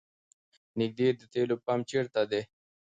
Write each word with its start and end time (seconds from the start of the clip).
نیږدې 0.77 1.07
د 1.19 1.21
تیلو 1.33 1.55
پمپ 1.65 1.83
چېرته 1.89 2.21
ده؟ 2.31 2.41